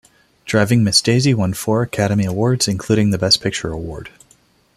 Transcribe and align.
"Driving 0.45 0.83
Miss 0.83 0.99
Daisy" 0.99 1.31
won 1.35 1.53
four 1.53 1.83
Academy 1.83 2.25
Awards, 2.25 2.67
including 2.67 3.11
the 3.11 3.19
Best 3.19 3.39
Picture 3.39 3.71
award. 3.71 4.09